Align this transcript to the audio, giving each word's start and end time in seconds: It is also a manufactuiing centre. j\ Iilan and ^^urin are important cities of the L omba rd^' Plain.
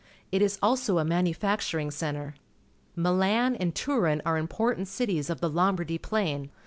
It 0.31 0.41
is 0.41 0.57
also 0.63 0.97
a 0.97 1.05
manufactuiing 1.05 1.91
centre. 1.93 2.33
j\ 2.95 3.03
Iilan 3.03 3.55
and 3.59 3.75
^^urin 3.75 4.19
are 4.25 4.39
important 4.39 4.87
cities 4.87 5.29
of 5.29 5.41
the 5.41 5.49
L 5.51 5.55
omba 5.57 5.85
rd^' 5.85 6.01
Plain. 6.01 6.49